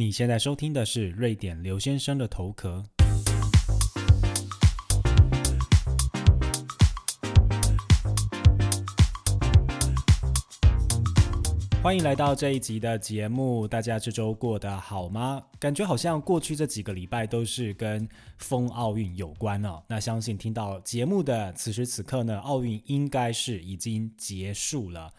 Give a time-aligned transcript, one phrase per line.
[0.00, 2.82] 你现在收听的是瑞典刘先生的头壳。
[11.82, 15.42] 欢迎来到这一集的节目，大家这周过得好吗？
[15.58, 18.08] 感觉好像过去这几个礼拜都是跟
[18.38, 19.82] 风奥运有关哦。
[19.86, 25.12] 那相信听到节目的此时此刻呢，奥运应该是已经结束了。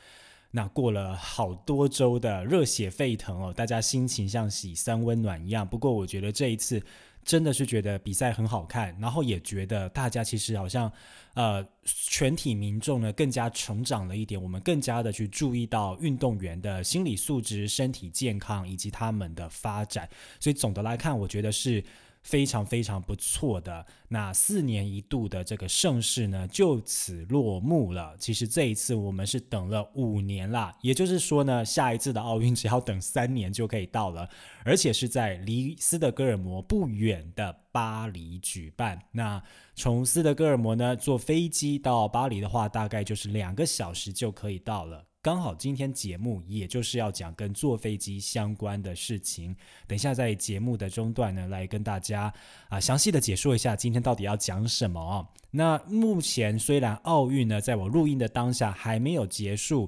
[0.52, 5.68] 那过了好多周的热血沸腾哦，大家心情像喜三温暖一样。
[5.68, 6.82] 不过我觉得这一次。
[7.24, 10.92] 真的是觉得比赛很好看，然后也觉得大家其实好像，
[11.36, 20.10] 呃，全体民众呢更加成长了一点，我们更加的去注意到运动员的心理素质、身体健康以及他们的发展，
[20.40, 21.84] 所以总的来看，我觉得是。
[22.24, 28.16] 非常非常不错的那四年一度的这个盛世呢，就此落幕了。
[28.20, 34.30] 其实这一次我们是等了五年啦，也就是说呢，下一次的奥运只要等三年就可以到了，
[34.64, 39.02] 而且是在离斯德哥尔摩不远的巴黎举办。
[39.12, 39.42] 那
[39.76, 45.06] 从斯德哥尔摩呢坐飞机到巴黎的话，大概就是两个小时就可以到了。
[45.24, 49.56] 刚好今天节目也就是要讲跟坐飞机相关的事情，
[49.86, 52.34] 等一下在节目的中段呢，来跟大家
[52.70, 55.28] 啊详细的解说一下今天到底要讲什么哦。
[55.52, 59.88] 那目前虽然奥运呢，在我录音的当下还没有结束，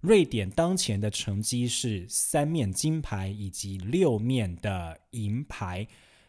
[0.00, 5.84] 瑞典当前的成绩是三面金牌以及六面的银牌。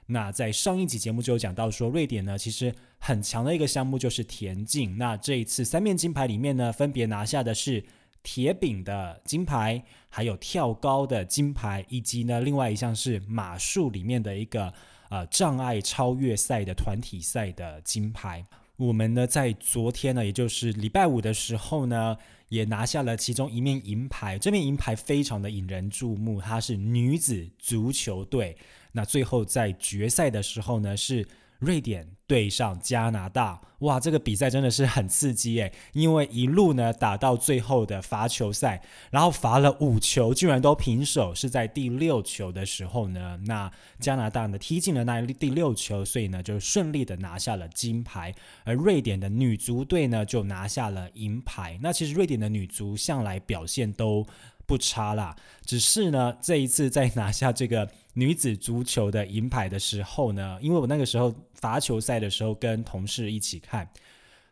[0.07, 4.97] 那在上一集节目就有讲到说，瑞典呢其实很强的一个项目就是田径。
[4.97, 7.85] 那这一次三面金牌里面呢，分别拿下的是。
[8.21, 14.73] 铁饼的金牌，还有跳高的金牌，以及呢，另外一项是马术里面的一个
[15.09, 18.45] 呃障碍超越赛的团体赛的金牌。
[18.77, 22.17] 我们呢在昨天呢，也就是礼拜五的时候呢，
[22.49, 24.37] 也拿下了其中一面银牌。
[24.37, 28.57] 这面银牌非常的引人注目，它是女子足球队。
[28.91, 31.27] 那最后在决赛的时候呢，是。
[31.59, 48.33] 瑞典对上加拿大，哇，这个比赛真的是很刺激诶，因为一路呢打到最后的罚球赛，然后罚了五球，居然都平手，是在第六球的时候呢，那加拿大呢踢进了那第六球，所以呢就顺利的拿下了金牌，
[48.63, 51.77] 而瑞典的女足队呢就拿下了银牌。
[51.81, 54.25] 那其实瑞典的女足向来表现都。
[54.69, 55.35] 不差啦，
[55.65, 63.89] 只是呢，这一次在拿下这个女子足球的银牌的时候呢，因为我那个时候罚球赛的时候跟同事一起看，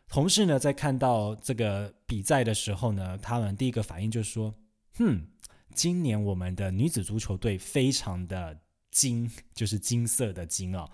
[0.08, 4.52] 同事呢在看到这个比赛的时候呢，他们第一个反应就是说
[4.98, 5.24] ：“哼，
[5.72, 8.58] 今年我们的女子足球队非常的
[8.90, 10.84] 金，就是金色的金哦。”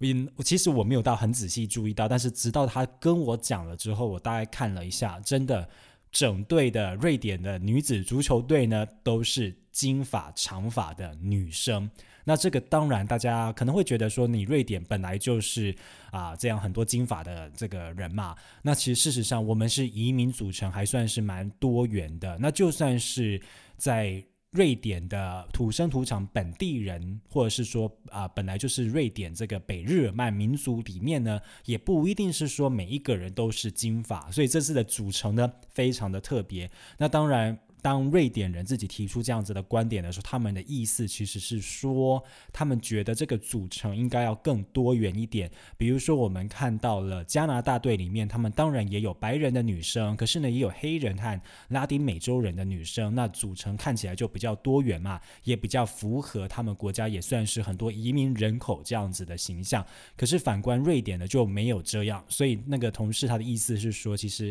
[0.00, 5.68] 因其实我没有到很仔细注意到，但是直到他跟我讲了之后，我大概看了一下，真的。
[6.14, 11.90] 整队的瑞典的女子足球队呢，都是金发长发的女生。
[12.24, 15.74] 那这个当然，大家可能会觉得说，你瑞典本来就是
[16.12, 18.36] 啊这样很多金发的这个人嘛。
[18.62, 22.38] 那其实事实上，我们是移民组成，还算是蛮多元的。
[22.40, 23.42] 那就算是
[23.76, 24.24] 在。
[24.54, 36.70] 瑞典的土生土长本地人，或者是说啊，本来就是瑞典这个北日耳曼民族里面呢，也不一定是说每一个人都是金发，所以这次的组成呢，非常的特别。
[36.96, 37.58] 那当然。
[37.84, 45.50] 当瑞典人自己提出这样子的观点的时候，他们的意思其实是说，他们觉得这个组成应该要更多元一点。
[45.76, 59.84] 比如说，我们看到了加拿大队里面，他们当然也有白人的女生，可是呢，也有黑人和拉丁美洲人的女生，那组成看起来就比较多元嘛，也比较符合他们国家也算是很多移民人口这样子的形象。
[60.16, 62.24] 可是反观瑞典呢，就没有这样。
[62.30, 64.50] 所以那个同事他的意思是说，其实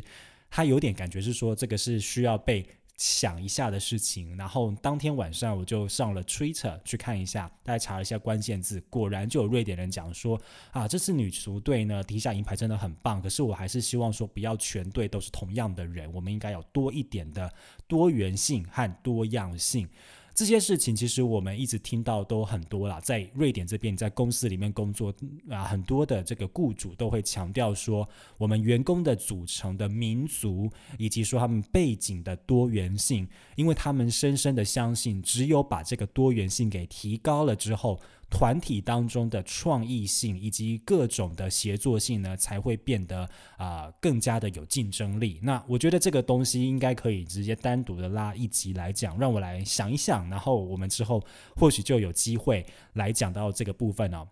[0.51, 2.63] 他有点感觉是说，这个是需要被。
[3.03, 10.39] 想一下的事情，然后当天晚上我就上了 Twitter 去看一下，大家查了一下关键字，果然就有瑞典人讲说
[10.71, 17.53] 啊，这次女足队呢踢下银牌真的很棒，可是我还是希望说不要全队都是同样的人，我们应该有多一点的
[17.89, 19.89] 多元性和多样性。
[20.35, 25.13] 这些事情其实我们一直听到都很多啦，在瑞典这边，在公司里面工作
[25.47, 28.07] 啊，很多的这个雇主都会强调说，
[28.37, 37.99] 我们员工的组成的民族以及说他们背景的多元性，因为他们深深的相信，只有把这个多元性给提高了之后。
[38.35, 45.39] 团体当中的创意性以及各种的协作性呢，才会变得啊更加的有竞争力。
[45.43, 51.23] 那我觉得这个东西应该可以直接单独的拉一集来讲，让我来想一想，然后我们之后
[51.55, 54.27] 或许就有机会来讲到这个部分哦。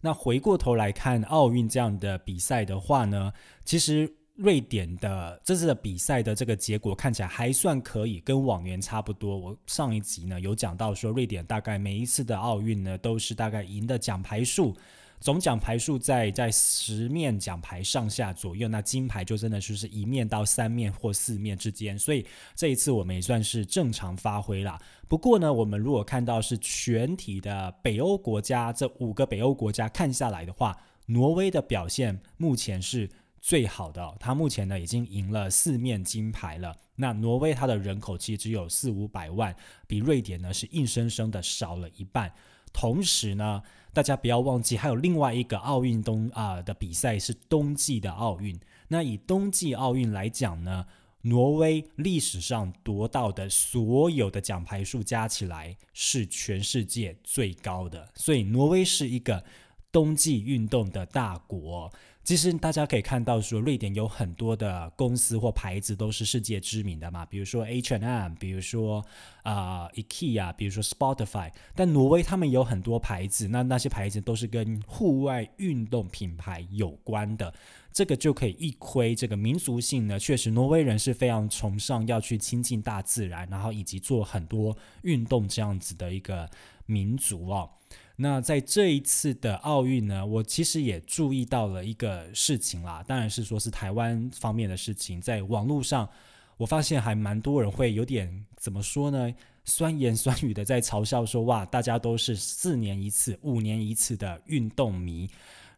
[0.00, 3.34] 那回过头来看奥运这样的比赛的话呢，
[3.66, 4.16] 其实。
[4.36, 9.36] 瑞典的这次的比赛的这个结果看起来还算可以，跟往年差不多。
[9.36, 14.76] 我上一集呢有讲到说，瑞典大概每一次的奥运呢都是大概赢的奖牌数。
[15.18, 22.24] 总奖牌数在在十面奖牌上下左右，那金牌就真的就是一面到三面或四面之间，所以
[22.54, 24.78] 这一次我们也算是正常发挥啦。
[25.08, 33.08] 不过呢，我们如果看到是全体的北欧国家，这五个北欧国家看下来的话，挪威的表现目前是
[33.46, 36.74] 最好的，它目前呢已经赢了四面金牌了。
[36.96, 39.54] 那挪威它的人口其实只有四五百万，
[39.86, 42.32] 比瑞典呢是硬生生的少了一半。
[42.72, 43.62] 同时呢，
[43.92, 48.58] 大家不要忘记，还有另外一个奥运冬啊的比赛是冬季的奥运。
[48.88, 50.84] 那以冬季奥运来讲呢，
[51.20, 59.44] 挪威历史上夺到的所有的奖牌数加起来是全世界最高的，所以挪威是一个
[59.92, 61.92] 冬季运动的大国。
[62.26, 69.06] 其实大家可以看到，说瑞典有很多的公司或牌子都是世界知名的嘛，比如说 H and M，比如说
[69.44, 71.52] 啊 IKEA，比如说 Spotify。
[71.76, 77.54] 但挪威他们有很多牌子，那那些牌子都是跟户外运动品牌有关的，
[77.92, 80.18] 这个就可以一窥这个民族性呢。
[80.18, 86.50] 确实，挪威人是非常崇尚要去亲近大自然，然后以及做很多运动这样子的一个
[86.86, 87.70] 民族哦。
[88.18, 95.20] 那在这一次的奥运呢，我其实也注意到了一个事情啦，当然是说是台湾方面的事情。
[95.20, 96.08] 在网络上，
[96.56, 99.34] 我发现还蛮多人会有点怎么说呢，
[99.66, 105.28] 酸言酸语的在嘲笑说，哇，大家都是四年一次、五年一次的运动迷。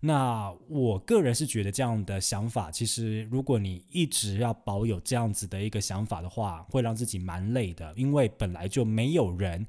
[0.00, 9.66] 那我个人是觉得这样的想法，其实如果你一直要保有这样子的一个想法的话，会让自己蛮累的，因为本来就没有人。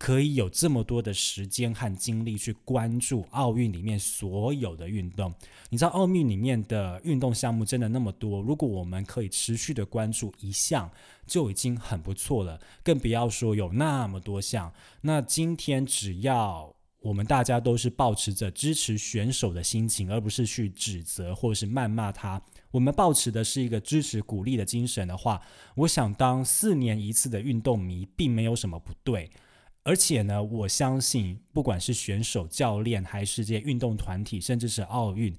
[0.00, 5.30] 可以有这么多的时间和精力去关注奥运里面所有的运动，
[5.68, 10.90] 你知道奥运里面的运动项目真的那么多，如果我们可以持续的关注一项，
[11.26, 14.72] 就已经很不错了，更不要说有那么多项。
[15.02, 25.42] 那今天只要我们大家都是保持着支持选手的心情，而不是去指责或者是谩骂他，我们保持的是一个支持鼓励的精神的话，
[25.74, 29.30] 我想当四年一次的运动迷，并没有什么不对。
[29.82, 35.34] 而且呢，我相信，不管是选手、教练，还是这些运动团体，甚至是奥运，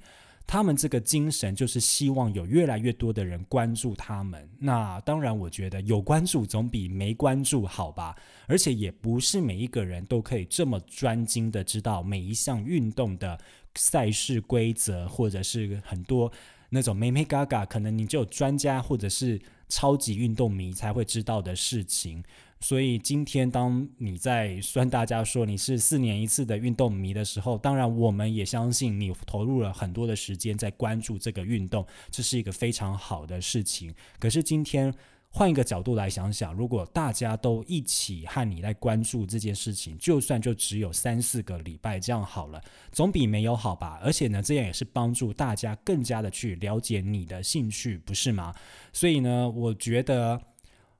[0.47, 4.49] 他们这个精神就是希望有越来越多的人关注他们。
[4.59, 8.15] 那当然，我觉得有关注总比没关注好吧。
[8.47, 13.39] 而且也不是每一个人都可以这么专精的知道每一项运动的
[13.75, 16.31] 赛事规则，或者是很多
[16.69, 19.39] 那种美美嘎嘎，可能你只有专家或者是
[19.69, 22.23] 超级运动迷才会知道的事情。
[22.63, 33.91] 所以今天，当你在酸大家说你是四年一次的运动迷的时候，当然我们也相信你投入了很多的时间在关注这个运动，这是一个非常好的事情。
[34.19, 34.93] 可是今天
[35.31, 42.61] 换一个角度来想想，如果大家都一起和你来关注这件事情，就算就只有三四个礼拜这样好了，
[42.91, 43.99] 总比没有好吧？
[44.03, 48.53] 而且呢，这样也是帮助大家更加的去了解你的兴趣，不是吗？
[48.93, 50.39] 所以呢，我觉得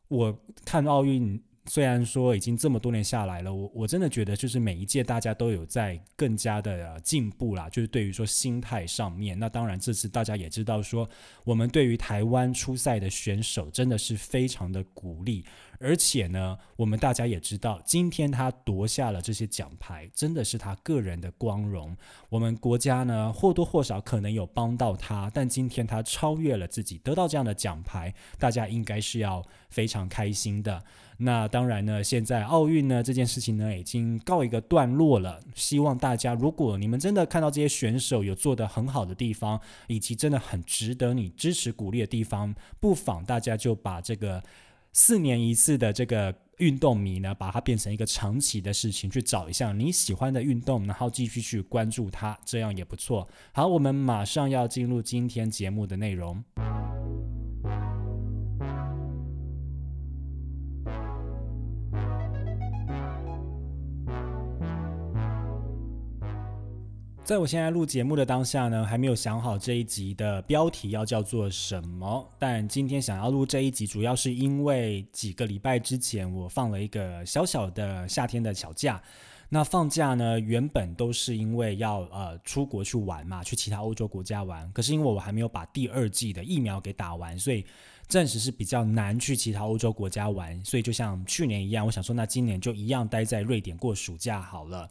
[0.08, 1.40] 我看奥运。
[1.66, 9.38] 虽然说已经这么多年下来了，我我真的觉得就是每一届大家都有在更加的进步啦，就是对于说心态上面。
[9.38, 11.08] 那当然这次大家也知道说，
[11.44, 15.46] 我们对于台湾出赛的选手真的是非常的鼓励。
[15.82, 21.98] 而且呢，我们大家也知道，今天他夺下了这些奖牌，真的是他个人的光荣。
[22.30, 30.84] 我们国家呢，或多或少可能有帮到他，但今天他超越了自己，得到这样的奖牌，大家应该是要非常开心的。
[31.18, 35.40] 那当然呢，现在奥运呢这件事情呢已经告一个段落了。
[35.56, 44.44] 希望大家，如果你们真的看到这些选手有做得很好的地方，以及真的很值得你支持鼓励的地方，不妨大家就把这个。
[44.94, 53.28] 四年一次的这个运动迷呢，把它变成一个长期的事情，去找一项你喜欢的运动，然后继续去关注它，这样也不错。
[53.54, 56.44] 好，我们马上要进入今天节目的内容。
[67.24, 72.28] 在我现在录节目的当下呢，还没有想好这一集的标题要叫做什么。
[72.38, 79.02] 但今天想要录这一集，主要是因为几个礼拜之前我放了一个小小的夏天的小假。
[79.48, 84.70] 那放假呢，原本都是因为要呃出国去玩嘛，去其他欧洲国家玩。
[84.74, 87.64] 可是因为我还没有把第二季的疫苗给打完，所以
[88.08, 90.60] 暂时是比较难去其他欧洲国家玩。
[90.66, 94.90] 所以就像去年一样，我想说，那今年就一样待在瑞典过暑假好了。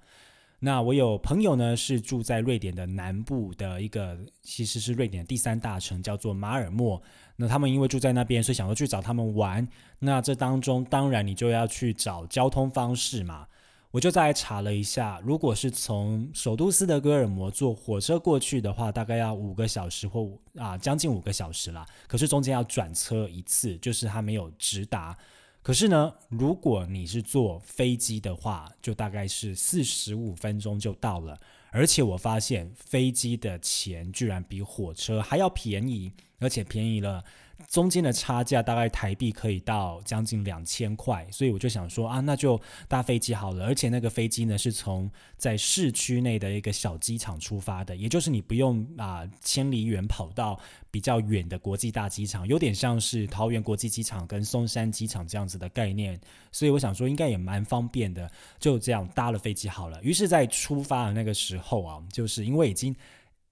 [0.62, 7.02] 那我有朋友呢，是住在瑞典的南部的一个，其实是瑞典第三大城，叫做马尔默。
[7.36, 9.66] 那他们因为住在那边，所以想说去找他们玩。
[9.98, 13.46] 那这当中，当然你就要去找交通方式嘛。
[13.90, 21.86] 我就再查了一下，如果是从首都斯德哥尔摩坐火车过去的话，大概要五个小时或啊将近五个小时啦。
[22.06, 25.16] 可是中间要转车一次，就是它没有直达。
[25.62, 31.38] 可是呢，如果你是坐飞机的话，就大概是四十五分钟就到了。
[31.70, 37.22] 而且我发现飞机的钱居然比火车还要便宜，而且便宜了。
[37.68, 43.66] 中间的差价大概台币可以到将近两千块，所以我就想说啊，那就搭飞机好了。
[43.66, 50.58] 而且那个飞机呢是从在市区内的一个小机场出发的，也就是你不用啊千里远跑到
[50.90, 56.18] 比较远的国际大机场，有点像是桃园国际机场跟松山机场这样子的概念。
[56.50, 60.02] 所以我想说应该也蛮方便的，就这样搭了飞机好了。
[60.02, 62.96] 于是，在出发的那个时候啊，就是因为已经。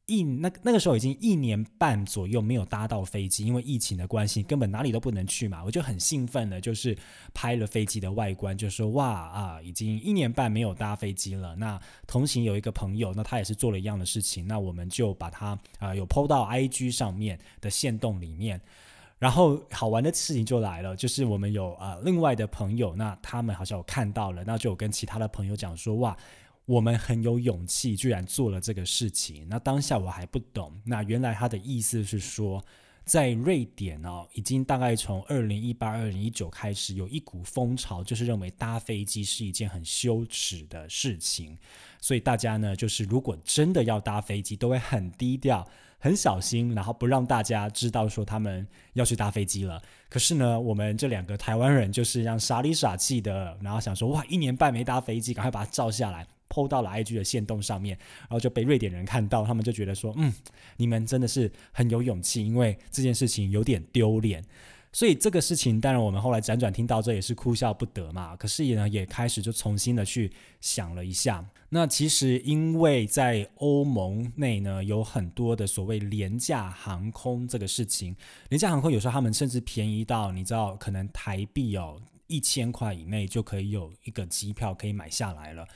[0.08, 5.62] 一那那个时候已经一年半左右没有搭到飞机，因为疫情的关系，根本哪里都不能去嘛。
[5.62, 6.96] 我就很兴奋的，就是
[7.34, 11.54] 拍了飞机的外观，就说哇啊，已经一年半没有搭飞机了。
[11.56, 18.58] 那同行有一个朋友，那他也是做了一样的事情，那我们就把他啊有 PO 到 IG 上面的线动里面。
[19.18, 26.16] 然后好玩的事情就来了，就是我们有啊另外的朋友，那他们好像有看到了，那就有跟其他的朋友讲说哇。
[26.68, 29.46] 我们很有勇气，居然做了这个事情。
[29.48, 32.62] 那当下我还不懂，那原来他的意思是说，
[33.06, 41.56] 在瑞典哦，已经大概从二零一八、二零一九开始，有一股风潮，就是认为搭飞机是一件很羞耻的事情。
[42.02, 45.66] 所以大家呢，就是如果真的要搭飞机，都会很低调、
[45.98, 49.80] 很小心，然后不让大家知道说他们要去搭飞机了。
[50.10, 56.26] 可是呢，我们这两个台湾人就是让傻里傻气的，然后想说哇，一年半没搭飞机，赶快把它照下来。
[56.48, 60.32] 抛到了 IG 的线动上面，然后就被瑞典人看到，他们就觉得说，嗯，
[60.76, 64.44] 你们真的是很有勇气，因为这件事情有点丢脸。
[64.90, 68.34] 所以这个事情，当然我们后来辗转听到这也是哭笑不得嘛。
[68.34, 71.46] 可是也呢，也开始就重新的去想了一下。
[71.68, 78.16] 那其实因为在欧盟内呢，有很多的所谓廉价航空这个事情，
[78.48, 85.68] 廉价航空有时候他们甚至便宜到你知道，可能台币哦一千块以内就可以有一个机票可以买下来了。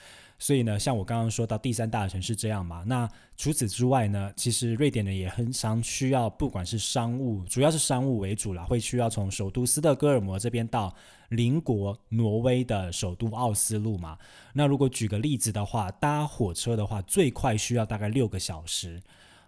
[0.42, 10.92] 所以呢，像我刚刚说到第三大城市这样嘛，那除此之外呢，其实瑞典人也很常需要，不管是商务，主要是商务为主啦，会需要从首都斯德哥尔摩这边到
[11.28, 14.18] 邻国挪威的首都奥斯陆嘛。
[14.52, 19.00] 那如果举个例子的话，搭火车的话，最快需要大概六个小时。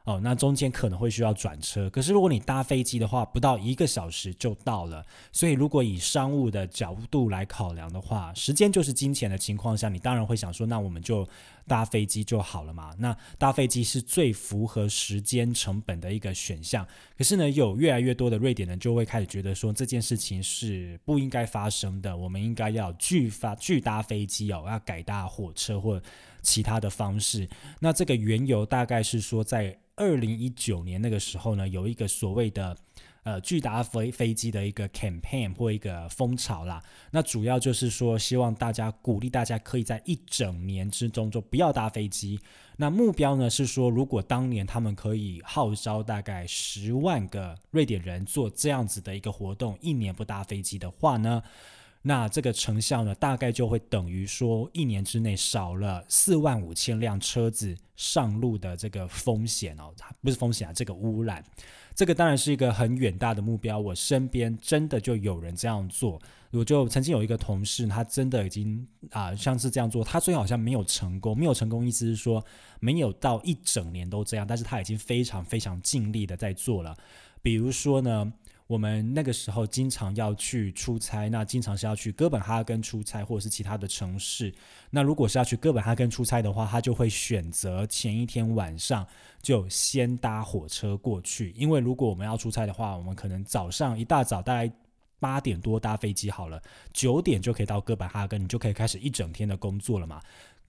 [0.04, 5.02] 哦，那中间可能会需要转车，可是如果你搭飞机的话，不到一个小时就到了。
[5.32, 11.26] 所以如果以商务的角度来考量的话，时间就是金钱的情况下，你当然会想说，那我们就
[11.66, 12.94] 搭飞机就好了嘛。
[12.98, 16.86] 那搭飞机是最符合时间成本的一个选项。
[17.16, 25.98] 可是呢，有越来越多的瑞典人就会开始觉得说，这件事情是不应该发生的，我们应该要拒发拒搭飞机哦，要改搭火车或
[26.42, 27.48] 其他的方式。
[27.80, 29.74] 那这个缘由大概是说在。
[29.96, 32.76] 二零一九年那个时候呢，有一个所谓的
[33.22, 36.82] 呃巨大飞飞机的一个 campaign 或一个风潮啦。
[37.12, 42.40] 那主要就是说，希望大家鼓励大家可以在一整年之中就不要搭飞机。
[42.76, 51.42] 那目标呢是说，如果当年他们可以号召大概十万个瑞典人做这样子的一个活动，一年不搭飞机的话呢？
[52.06, 61.42] 那这个成效呢，大概就会等于说，一年之内少了四万五千辆车子上路的这个风险哦，不是风险啊，这个污染，
[61.94, 63.78] 这个当然是一个很远大的目标。
[63.78, 66.20] 我身边真的就有人这样做，
[66.50, 72.44] 我就曾经有一个同事，他真的已经啊，像是这样做，他最后好像没有成功，没有成功意思是说
[72.80, 76.94] 没有到一整年都这样，但是他已经非常非常尽力的在做了。
[77.40, 78.30] 比如说呢。
[78.74, 84.52] 我们那个时候经常要去出差，那经常是要去哥本哈根出差，或者是其他的城市。
[84.90, 89.06] 那如果是要去哥本哈根出差的话，他就会选择前一天晚上
[89.40, 94.68] 就先搭火车过去，因为如果我们要出差的话，我们可能早上一大早大概
[95.20, 96.60] 八点多搭飞机好了，
[96.92, 100.20] 九点就可以到哥本哈根，你就可以开始一整天的工作了嘛。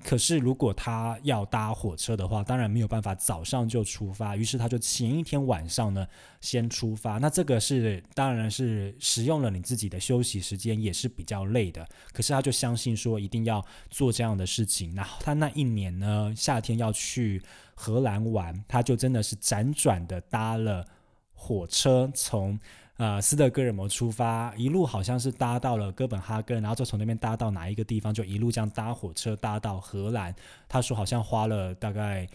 [0.03, 4.35] 可是，如果他要搭火车的话，当然没有办法早上就出发。
[4.35, 6.05] 于是，他就前一天晚上呢，
[6.41, 7.17] 先出发。
[7.17, 11.87] 那这个是当然是使用了你自己的休息时间，也是比较累的。
[12.11, 14.93] 可是，他就相信说一定要做这样的事情。
[14.93, 17.41] 然后，他那一年呢，夏天要去
[17.73, 20.85] 荷兰玩，他就真的是辗转的搭了
[21.33, 22.59] 火车从。
[22.97, 30.33] 呃斯德哥尔摩出发，一路好像是搭到了哥本哈根，然后就从那边搭到哪一个地方，就一路这样搭火车搭到荷兰。
[30.67, 32.27] 他说好像花了大概。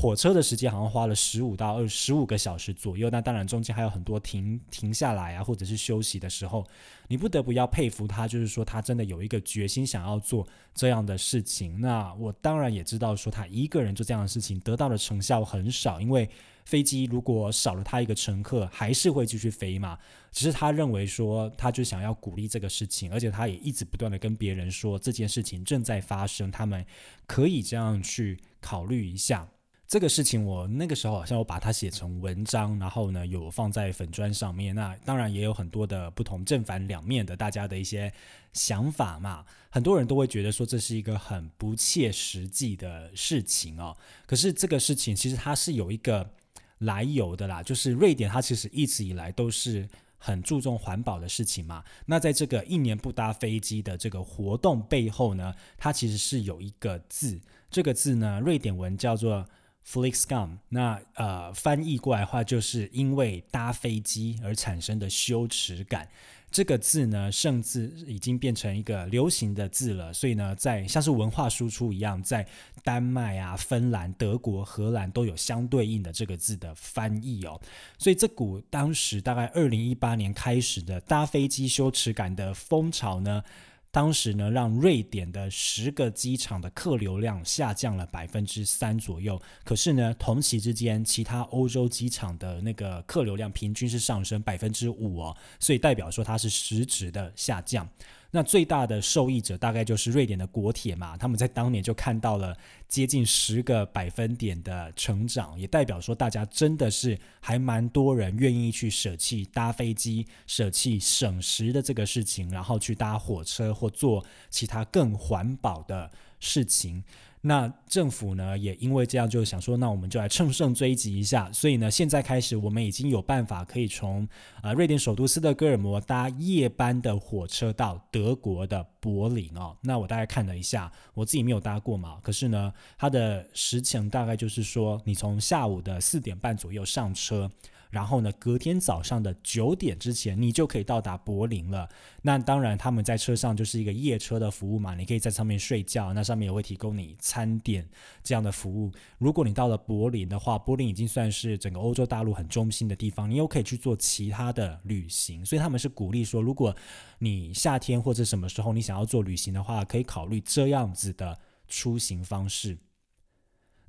[0.00, 6.64] 火车的时间好像花了十五到二十五个小时左右，那当然中间还有很多停停下来啊，或者是休息的时候，
[7.08, 11.80] 你不得不要佩服他，就是说他真的有一个决心想要做这样的事情。
[11.80, 16.30] 那我当然也知道说他一个人做这样的事情得到的成效很少，因为
[16.68, 19.98] 飞机如果少了他一个乘客，还是会继续飞嘛。
[20.30, 26.84] 只是他认为说他就想要鼓励这个事情，而且他也一直不断的跟别人说这件事情正在发生，他们
[27.26, 29.48] 可以这样去考虑一下。
[29.86, 34.74] 这个事情我那个时候好像我把它写成文章，然后呢有放在粉砖上面。
[34.74, 38.12] 那当然也有很多的不同正反两面的大家的一些
[38.52, 39.46] 想法嘛。
[39.70, 43.96] 很多人都会觉得说这是一个很不切实际的事情哦。
[44.26, 46.30] 可是这个事情其实它是有一个
[46.78, 51.84] 来由的啦，就是瑞典它其实一直以来都是很注重环保的事情嘛。
[52.06, 59.46] 那在这个一年不搭飞机的这个活动背后呢，它其实是有一个字，这个字呢瑞典文叫做。
[59.90, 66.06] Flixgum，那呃翻译过来的话，就是因为搭飞机而产生的羞耻感。
[66.50, 70.12] 这个字呢，甚至已经变成一个流行的字了。
[70.12, 72.46] 所以呢，在像是文化输出一样，在
[72.82, 77.60] 丹麦啊、芬兰、德国、荷兰都有相对应的这个字的翻译哦。
[77.98, 83.42] 所以这股当时大概二零一八年开始的搭飞机羞耻感的风潮呢。
[83.90, 89.40] 当时呢，让瑞典的十个机场的客流量下降了百分之三左右。
[89.64, 97.88] 可是呢，同期之间，其他欧洲机场的那个客流量平均是上升百分之五哦，所以代表说它是实质的下降。
[98.30, 102.54] 那最大的受益者大概就是瑞典的国铁嘛，他们在当年就看到了
[102.86, 117.02] 接近十个百分点的成长，也代表说大家真的是还蛮多人愿意去舍弃搭飞机、舍弃省时的这个事情，然后去搭火车或做其他更环保的事情。
[117.42, 121.50] 那政府呢，也因为这样就想说，那我们就来乘胜追击一下。
[121.52, 124.28] 所以呢，现在开始我们已经有办法可以从
[124.60, 129.76] 啊瑞典首都斯德哥尔摩搭夜班的火车到德国的柏林哦。
[129.82, 137.50] 那我大概看了一下，我自己没有搭过嘛，可是呢，它的时程大概就是说，你从下午的四点半左右上车。
[137.90, 141.88] 然后呢，隔天早上的九点之前，你就可以到达柏林了。
[142.22, 146.12] 那当然，他们在车上就是一个夜车的服务嘛，你可以在上面睡觉。
[146.12, 147.88] 那上面也会提供你餐点
[148.22, 148.92] 这样的服务。
[149.18, 155.44] 如果你到了柏林的话，柏林已经算是整个欧洲大陆很中心的地方，你又可以去做其他的旅行。
[155.44, 156.74] 所以他们是鼓励说，如果
[157.18, 162.76] 你夏天或者什么时候你想要做旅行的话，可以考虑这样子的出行方式。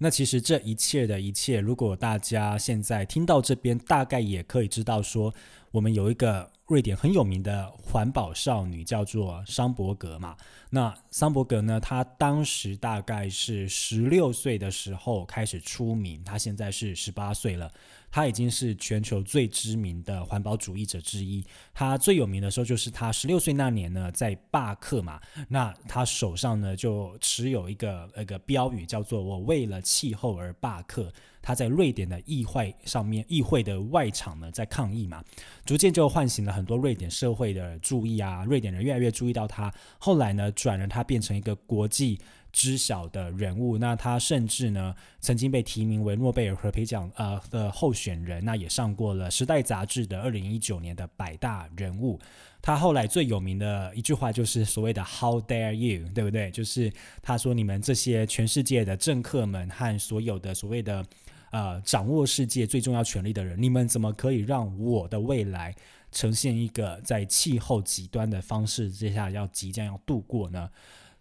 [0.01, 5.33] 那其实这一切的一切，如果大家现在听到这边，大概也可以知道说，
[5.71, 10.37] 我们有一个瑞典很有名的环保少女，叫做桑伯格嘛。
[10.69, 17.69] 那桑伯格呢，她当时大概是十六岁的时候开始出名，她现在是十八岁了。
[18.11, 21.43] 他已经是全球最知名的环保主义者之一。
[21.73, 25.19] 他最有名的时候就是他十六岁那年呢，在罢课嘛。
[25.47, 31.11] 那他手上呢就持有一个那个标语，叫做“我为了气候而罢课”。
[31.41, 35.23] 他在瑞典的议会上面，议会的外场呢在抗议嘛，
[35.65, 38.43] 逐渐就唤醒了很多瑞典社会的注意啊。
[38.43, 39.73] 瑞典人越来越注意到他。
[39.97, 42.19] 后来呢，转而他变成一个国际。
[42.51, 52.19] 知晓的人物，那他甚至呢曾经被提名为诺贝尔和平奖呃的候选人，那也上过了《时代》杂志的二零一九年的百大人物。
[52.61, 56.51] 他后来最有名的一句话就是所谓的 “How dare you”，对不对？
[56.51, 61.05] 就是他说：“你们这些全世界的政客们和所有的所谓的
[61.51, 65.73] 呃掌握世界最重要权力的人，你们怎么可以让我的未来
[66.11, 70.69] 呈现一个在气候极端的方式之下要即将要度过呢？”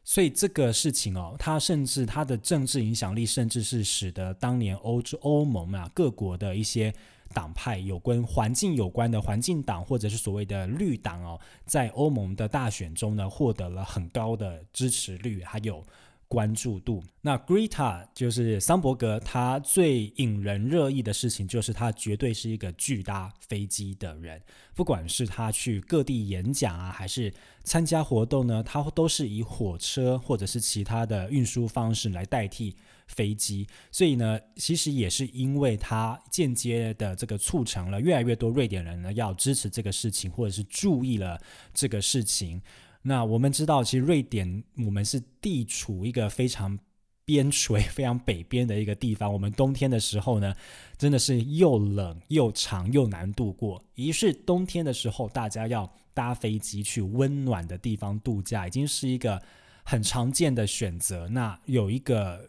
[0.08, 6.90] 所以这个事情哦，它甚至它的政治影响力，甚至是使得当年欧洲欧盟啊各国的一些
[7.34, 15.84] 党派有关环境有关的环境党，或者是所谓的绿党哦，在欧盟的大选中呢，获得了很高的支持率，还有。
[16.28, 17.02] 关注度。
[17.22, 24.40] 那 Greta 就是桑伯格，他最引人热议的事情就是他绝对是一个巨搭飞机的人。
[24.74, 27.32] 不管是他去各地演讲啊，还是
[27.64, 33.66] 参加活动呢，他都是以火车或者是其他的运输方式来代替飞机。
[33.90, 41.40] 所以呢，其实也是因为他间接的这个促成了越来越多瑞典人呢要支持这个事情，或者是注意了
[41.72, 42.60] 这个事情。
[43.02, 46.78] 那我们知道，其实瑞典我们是地处一个非常
[47.24, 49.32] 边陲、非常北边的一个地方。
[49.32, 50.54] 我们冬天的时候呢，
[50.96, 53.82] 真的是又冷又长又难度过。
[53.94, 59.40] 于是冬天的时候，大家要搭飞机去温暖的地方度假，已经是一个
[59.84, 61.28] 很常见的选择。
[61.28, 62.48] 那有一个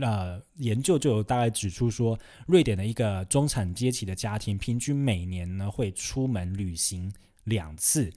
[0.00, 7.12] 呃研究就有大概指出说，瑞典的一个中产阶级的家庭，平均每年呢会出门旅行
[7.44, 8.10] 两次。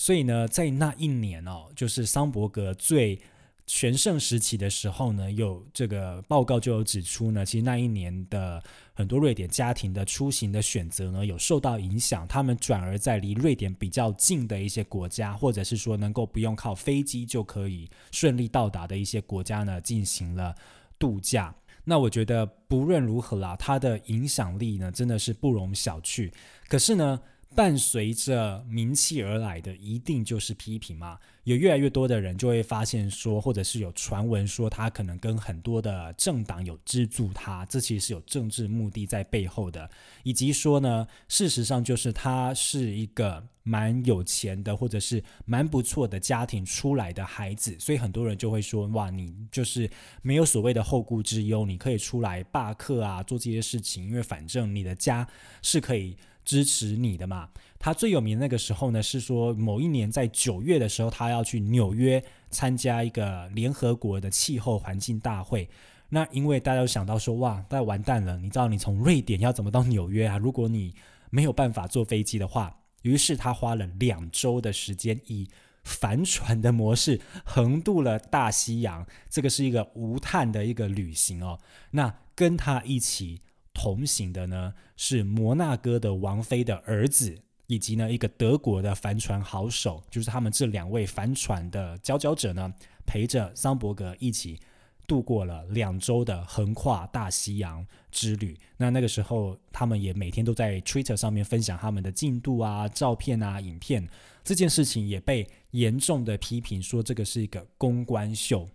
[0.00, 3.20] 所以呢，在那一年哦，就是桑伯格最
[3.66, 8.62] 全盛时期的时候呢，有这个报告就有指出呢，其实那一年的
[8.94, 20.54] 很多瑞典家庭的出行的选择呢，有受到影响，他们转而在离瑞典比较近的一些国家，或者是说能够不用靠飞机就可以顺利到达的一些国家呢，进行了
[20.98, 21.54] 度假。
[21.84, 26.32] 那我觉得不论如何啦，它的影响力呢，真的是不容小觑。
[26.68, 27.20] 可是呢，
[27.54, 31.18] 伴随着名气而来的，一定就是批评嘛。
[31.44, 39.90] 有越来越多的人就会发现说，或者是有传闻说，他可能跟很多的政党有资助他，这其实是有政治目的在背后的。
[40.22, 49.90] 以及说呢，事实上就是他是一个蛮有钱的，或者是蛮不错的家庭出来的孩子，所以很多人就会说，哇，你就是
[50.22, 55.26] 没有所谓的后顾之忧，你可以出来罢课啊，做这些事情，因为反正你的家
[55.62, 56.16] 是可以。
[56.44, 57.48] 支持你的嘛？
[57.78, 65.68] 他最有名的那个时候呢，是说某一年在九月的时候，他要去纽约参加一个联合国的气候环境大会。
[66.10, 68.36] 那因为大家都想到说，哇，那完蛋了！
[68.36, 70.36] 你知道你从瑞典要怎么到纽约啊？
[70.36, 70.94] 如果你
[71.30, 75.48] 没有办法坐飞机的话，于是他花了两周的时间，以
[75.84, 79.06] 帆船的模式横渡了大西洋。
[79.28, 81.58] 这个是一个无碳的一个旅行哦。
[81.92, 83.40] 那跟他一起。
[83.82, 87.34] 同行的呢是摩纳哥的王妃的儿子，
[87.66, 92.70] 以及呢一个德国的帆船好手，就是他们这两位帆船的佼佼者呢，
[93.06, 94.60] 陪着桑伯格一起
[95.06, 98.54] 度过了两周的横跨大西洋之旅。
[98.76, 104.06] 那那个时候，他们也每天都在 Twitter 上面分享他们的进度啊、照片啊、影片。
[104.44, 108.68] 这件事情也被严重的批评说，这个是一个公关秀。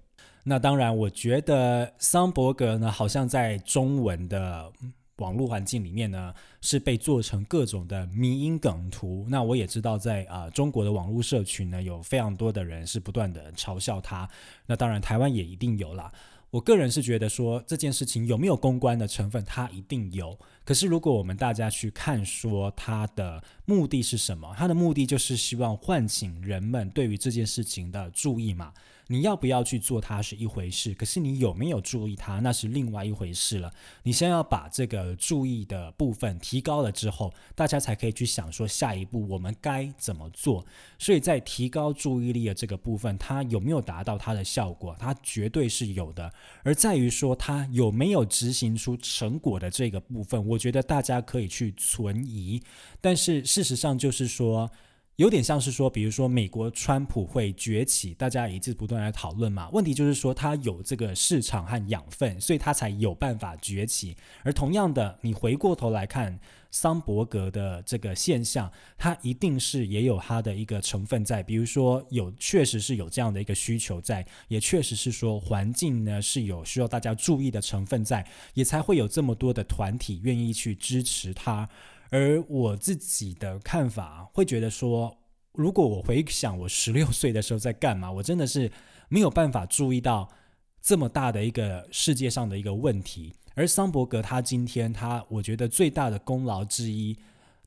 [0.47, 4.71] 那当然，我觉得桑伯格呢，好像在中文的
[5.15, 6.31] 网络环境里面呢，
[6.61, 9.25] 是被做成各种的迷因梗图。
[9.27, 14.29] 那我也知道，在啊中国的网络社群呢，有非常多的人是不断的嘲笑他。
[14.67, 16.11] 那当然，台湾也一定有啦。
[16.51, 20.37] 我个人是觉得说这件事情有没有公关的成分，它一定有。
[20.63, 28.71] 可是如果我们大家去看说它的目的是什么，它的目的就是希望唤醒人们对于这件事情的注意嘛。
[29.07, 33.71] 你要不要去做它是一回事，可是你有没有注意它，那是另外一回事了。
[34.03, 40.65] 你先要把这个注意的部分提高了之后，大家才可以去想说下一步我们该怎么做。
[40.97, 46.33] 所以在提高注意力的这个部分，它有没有达到它的效果，它绝对是有的。
[46.63, 52.61] 而在于说它有没有执行出成果的这个部分，我觉得大家可以去存疑。
[52.99, 54.71] 但是事实上就是说。
[55.17, 59.69] 有点像是说，比如说美国川普会崛起，大家一直不断来讨论嘛。
[59.71, 64.13] 问题就是说，他有这个市场和养分，所以他才有办法崛起。
[64.43, 66.37] 而同样的，你回过头来看
[66.69, 71.41] 桑伯格的这个现象，它一定是也有它的一个成分在。
[71.41, 81.69] 比如说，有确实是有这样的一个需求在，也确实是说环境呢是有需要大家注意的成分在，也才会有这么多的团体愿意去支持他。
[82.09, 85.17] 而我自己的看法会觉得说，
[85.53, 88.71] 如果我回想我十六岁的时候在干嘛，我真的是
[89.09, 90.29] 没有办法注意到
[90.81, 93.33] 这么大的一个世界上的一个问题。
[93.55, 97.17] 而桑伯格他今天他，我觉得最大的功劳之一，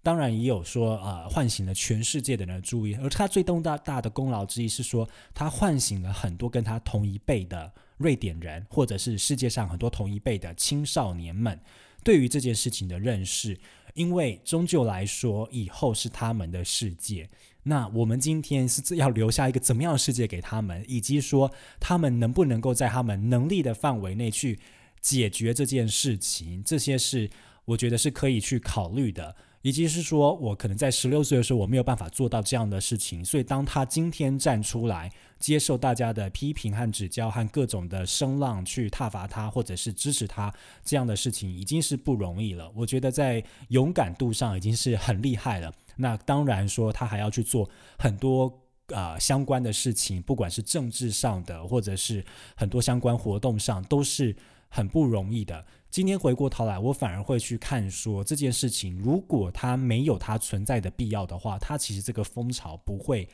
[0.02, 2.94] 当然也有说啊，唤醒了全世界的人注意。
[2.96, 11.58] 而他最东大大的功劳之一是说，他唤醒了很多跟他同一辈的瑞典人，或者是世界上很多同一辈的青少年们
[12.04, 13.58] 对于这件事情的认识。
[13.98, 17.28] 因为终究来说，以后是他们的世界。
[17.64, 24.58] 那我们今天是要留下一个怎么样的世界给他们，以及说他们能不能够在他们能力的范围内去
[25.00, 27.28] 解决这件事情，这些是
[27.64, 29.34] 我觉得是可以去考虑的。
[29.62, 40.52] 以及是说，我可能在十六岁的时候，我没有办法做到这样的事情，所以当他今天站出来，接受大家的批评和指教，和各种的声浪去挞伐他，或者是支持他，
[40.84, 42.70] 这样的事情已经是不容易了。
[42.74, 45.72] 我觉得在勇敢度上已经是很厉害了。
[45.96, 47.68] 那当然说，他还要去做
[47.98, 48.52] 很多
[48.94, 52.24] 啊相关的事情，不管是政治上的，或者是
[52.56, 54.36] 很多相关活动上，都是
[54.68, 55.66] 很不容易的。
[55.90, 63.28] 今天回过头来，我反而会去看说这件事情，如果它没有它存在的必要的话，它其实这个风潮不会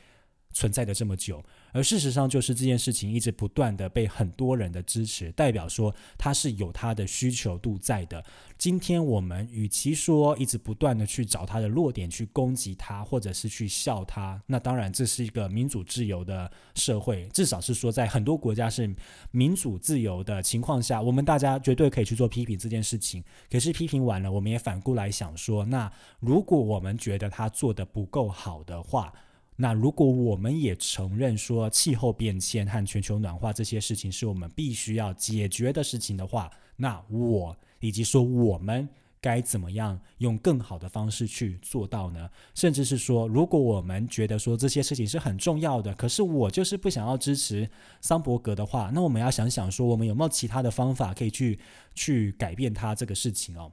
[0.52, 1.42] 存在的这么久。
[1.74, 8.24] 而事实上就是这件事情一直不断的被很多人的支持，代表说它是有它的需求度在的。
[8.56, 18.88] 今天我们与其说一直不断的去找他的弱点去攻击他，或者是去笑他，那当然这是一个民主自由的社会，至少是说在很多国家是
[19.32, 23.22] 民主自由的情况下，我们大家绝对可以去做批评这件事情。
[23.50, 29.12] 可是批评完了，我们也反过来想说，那如果我们觉得他做的不够好的话，
[29.56, 37.56] 那如果我们也承认说气候变迁和全球暖化这些事情是我们必须要解决的事情的话，那我。
[37.80, 38.88] 以及说我们
[39.20, 42.30] 该怎么样用更好的方式去做到呢？
[42.54, 47.68] 甚至是说，如果我们觉得说这些事情是很重要的，可是我就是不想要支持
[48.00, 51.58] 桑伯格的话，那我们要想想说，我们有没有其他的方法可以去
[51.94, 53.70] 去改变他这个事情哦？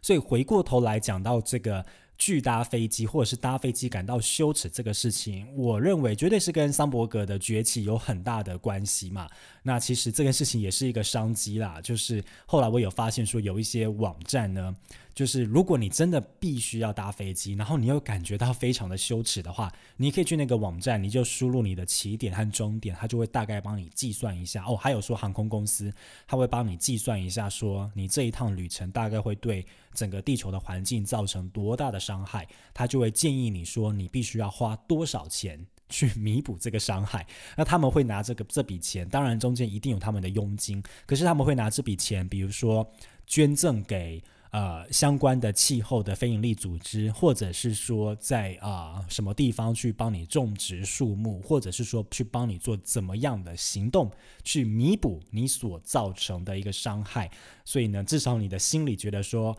[0.00, 1.84] 所以回过头来讲到这个。
[2.18, 9.28] 拒搭飞机或者是搭飞机感到羞耻这个事情，我认为绝对是跟桑伯格的崛起有很大的关系嘛。
[9.62, 14.76] 那其实这件事情也是一个商机啦，就是后来我有发现说有一些网站呢。
[15.18, 24.64] 就是如果你真的必须要搭飞机，然后你又感觉到非常的羞耻的话，你可以去那个网站，你就输入你的起点和终点，它就会大概帮你计算一下。
[24.64, 25.92] 哦，还有说航空公司，
[26.24, 37.26] 它会帮你计算一下，说你这一趟旅程大概会对整个地球的环境造成多大的伤害，它就会建议你说你必须要花多少钱去弥补这个伤害。
[37.56, 42.88] 那他们会拿这个这笔钱，当然中间一定有他们的佣金，可是他们会拿这笔钱，比如说
[43.26, 44.22] 捐赠给。
[44.50, 54.10] 呃，相关的气候的非营利组织，或者是说在啊什么地方去帮你种植树木，或者是说去帮你做怎么样的行动，
[54.42, 57.30] 去弥补你所造成的一个伤害。
[57.64, 59.54] 所以呢，至少你的心里觉得说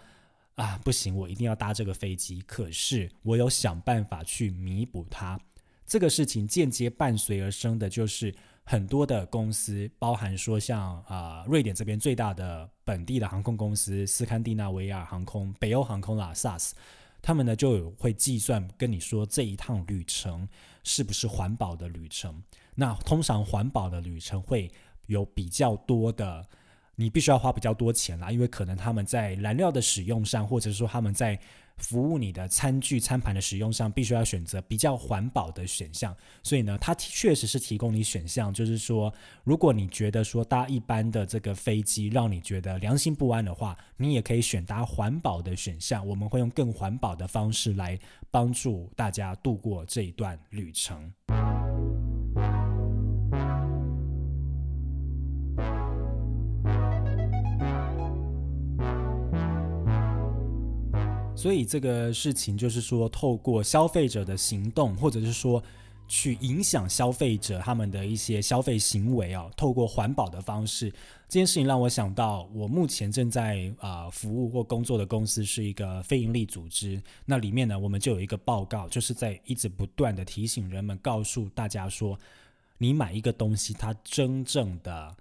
[0.56, 2.42] 啊，不行，我一定要搭这个飞机。
[2.48, 5.40] 可是我有想办法去弥补它。
[5.86, 8.34] 这个事情间接伴随而生的就是。
[8.72, 16.74] 很多的公司，包含说像啊瑞典这边最大的本地的航空公司斯堪的纳维亚航空、北欧航空啦 SAS，
[17.20, 20.48] 他们呢就有会计算跟你说这一趟旅程
[20.84, 22.44] 是不是环保的旅程。
[22.76, 24.72] 那通常环保的旅程会
[25.08, 26.46] 有比较多的，
[26.94, 31.40] 你必须要花比较多钱啦，因为可能他们在燃料的使用上，或者说他们在
[31.80, 36.16] 服务你的餐具、餐盘的使用上，必须要选择比较环保的选项。
[36.44, 39.14] 所以呢，它确实是提供你选项，就是说，
[39.44, 46.06] 如果你觉得说搭一般的这个飞机让你觉得良心不安的话，你也可以选搭环保的选项。
[46.06, 47.98] 我们会用更环保的方式来
[48.30, 51.12] 帮助大家度过这一段旅程。
[61.40, 65.64] 所以这个事情就是说，透过消费者的行动，或者是说
[66.06, 70.90] 去影响消费者他们的一些消费行为啊，透过环保的方式，
[71.30, 77.02] 这件事情让我想到，我目前正在啊服务或工作的公司是一个非营利组织。
[77.26, 82.20] 那里面呢，我们就有一个报告，就是在一直不断的提醒人们，告诉大家说，
[82.78, 85.16] 你买一个东西，它真正的。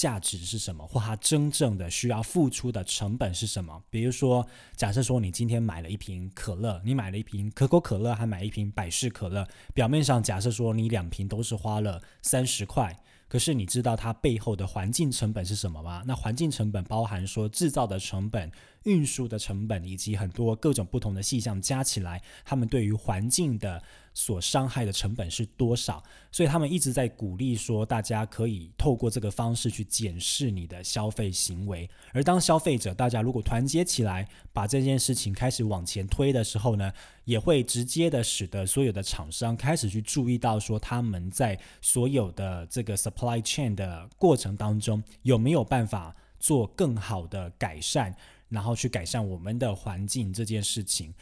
[0.00, 3.82] 价值是什么，或它真正的需要付出的成本是什么？
[3.90, 12.98] 比如说，假设说你今天买了一瓶可乐，你买了一瓶可口可乐，还买一瓶百事可乐，表面上假设说你两瓶都是花了三十块。
[13.28, 16.02] 可是你知道它背后的环境成本是什么吗？
[16.04, 18.50] 那环境成本包含说制造的成本、
[18.84, 23.80] 运输的成本，以及很多各种不同的细项加起来，他们对于环境的
[24.20, 26.02] 所伤害的成本是多少？
[26.30, 31.88] 所以他们一直在鼓励说，大家可以透过这个方式去检视你的消费行为。
[32.12, 36.92] 而当消费者大家如果团结起来，把这件事情开始往前推的时候呢？
[37.24, 48.12] 也会直接的使得所有的厂商开始去注意到说他们在所有的这个 supply chain 的过程当中有没有办法做更好的改善，
[48.48, 51.14] 然后去改善我们的环境这件事情。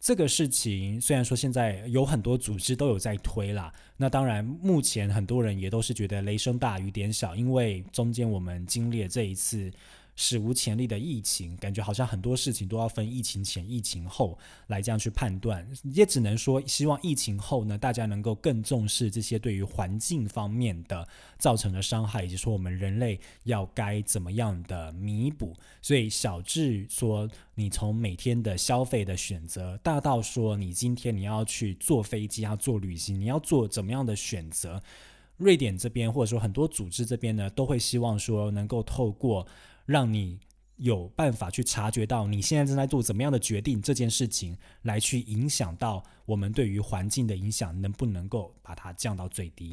[0.00, 9.70] 这个事情虽然说现在有很多组织都有在推啦，那当然目前很多人也都是觉得雷声大雨点小，因为中间我们经历了这一次。
[10.20, 21.06] 史无前例的疫情，感觉好像很多事情都要分疫情前、疫情后来这样去判断，也只能说希望疫情后呢，大家能够更重视这些对于环境方面的
[21.38, 25.54] 造成的伤害，以及说我们人类要该怎么样的弥补。
[25.80, 34.82] 所以小智说，你从每天的消费的选择，大到说你今天你要去坐飞机、要做旅行，你要做怎么样的选择？
[35.36, 39.46] 瑞典这边或者说很多组织这边呢，都会希望说能够透过。
[39.88, 40.38] 让你
[40.76, 49.70] 有办法去察觉到你现在正在做怎么样的决定，这件事情来去影响到我们对于环境的影响，能不能够把它降到最低？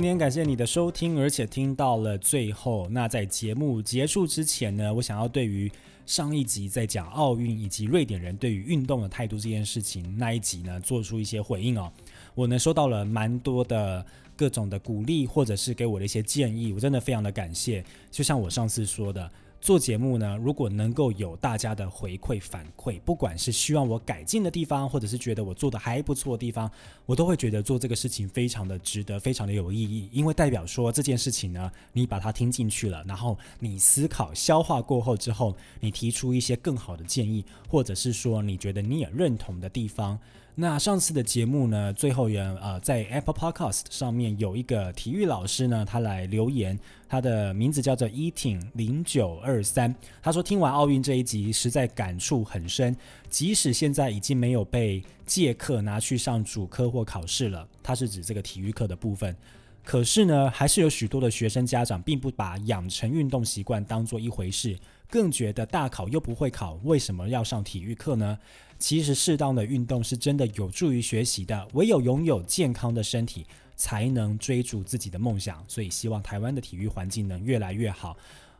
[0.00, 2.88] 今天感谢你的收听，而且听到了最后。
[2.88, 5.70] 那在节目结束之前呢，我想要对于
[6.06, 11.92] 上一集在讲奥运以及瑞典人对于运动的态度这件事情那一集呢，做出一些回应哦。
[12.34, 14.02] 我呢收到了蛮多的
[14.34, 17.84] 各种的鼓励，或者是给我的一些建议，我真的非常的感谢。
[18.10, 19.30] 就像我上次说的。
[19.60, 26.70] 做节目呢，如果能够有大家的回馈反馈，不管是希望我改进的地方，或者是觉得我做的还不错的地方，
[27.04, 30.08] 我都会觉得做这个事情非常的值得，非常的有意义。
[30.12, 40.18] 因为代表说这件事情呢，你把它听进去了，然后你思考、消化过后之后，你提出一些更好的建议，或者是说你觉得你也认同的地方。
[40.60, 52.94] 那上次的节目呢，最后也呃在 Apple Podcast 上面有一个体育老师呢，他来留言，他的名字叫做 Eating 零九二三，他说听完奥运这一集，实在感触很深，
[53.30, 59.34] 即使现在已经没有被借课拿去上主科或考试了，他是指这个体育课的部分，
[59.82, 64.78] 可是呢，还是有许多的学生家长并不把养成运动习惯当做一回事，
[65.10, 68.38] 更觉得大考又不会考，为什么要上体育课呢？
[68.78, 73.44] 其实适当的运动是真的有助于学习的，唯有拥有健康的身体，
[73.76, 75.62] 才能追逐自己的梦想。
[75.68, 78.16] 所以希望台湾的体育环境能越来越好。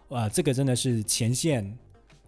[0.08, 1.78] 呃，这个真的是前线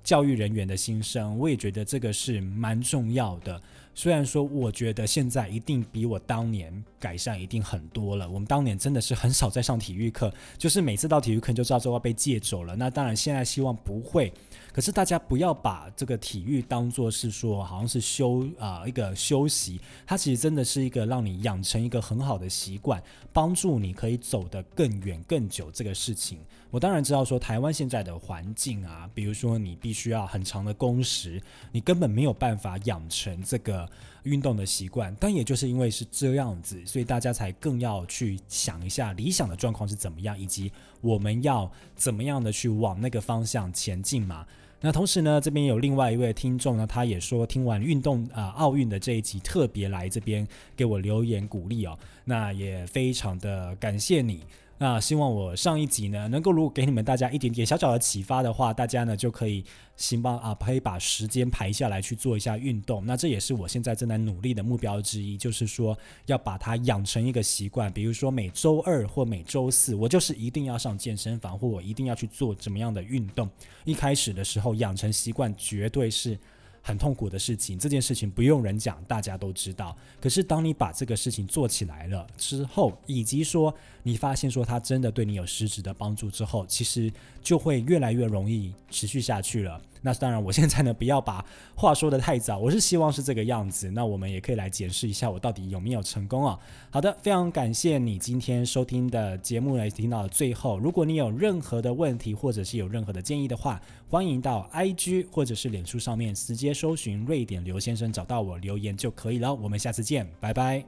[0.03, 3.61] 教育人员的心声，我也觉得这个是蛮重要的。
[3.95, 8.29] 虽然说，我觉得现在一定比我当年改善一定很多了。
[8.29, 12.75] 我们当年真的是很少在上体育课，就是每次到体育课就知道就要被借走了。
[12.75, 14.33] 那当然，现在希望不会。
[14.73, 23.03] 可是大家不要把这个体育当做是说好像是休啊一个休息，它其实真的是一个让你养成一个很好的习惯，
[23.35, 25.71] 帮助你可以走得更远更久。
[25.71, 26.39] 这个事情，
[26.71, 31.39] 我当然知道说台湾现在的环境啊，比如说你必须要很长的工时，
[31.71, 33.83] 你根本没有办法养成这个。
[34.25, 44.47] 运动的习惯，但也就是因为是这样子，所以大家才更要去想一下理想的状况是怎么样，以及我们要怎么样的去往那个方向前进嘛。
[44.81, 54.43] 那同时呢，这边有另外一位听众呢，他也说听完运动啊奥运的这一集，特别来这边给我留言鼓励哦，那也非常的感谢你。
[54.83, 59.63] 那希望我上一集呢，能够如果给你们大家一点点小小的启发的话，大家呢就可以
[59.95, 63.07] 行吧啊，可以把时间排下来去做一下运动。
[63.07, 67.93] 那这也是我现在正在努力的目标之一，就是说要把它养成一个习惯。
[67.93, 73.49] 比如说每周二或每周四，我就是一定要上健身房，或我一定要去做怎么样的运动。
[73.85, 76.37] 一开始的时候养成习惯，绝对是。
[76.83, 79.97] 很痛苦的事情，这件事情不用人讲，大家都知道。
[80.21, 89.81] 可是当你把这个事情做起来了之后，以及说你发现说它真的对你有实质的帮助之后，其实就会越来越容易持续下去了。
[90.03, 93.91] 那当然，我现在呢不要把话说的太早，我是希望是这个样子。
[93.91, 96.59] 那我们也可以来检视一下我到底有没有成功啊？
[96.91, 100.79] 好的，非常感谢你今天收听的节目呢，听到最后。
[100.79, 109.55] 如果你有任何的问题或者是有任何的建议的话，欢迎到 IG 或者是脸书上面直接搜寻瑞典刘先生，找到我留言就可以了。
[109.55, 110.85] 我们下次见，拜拜。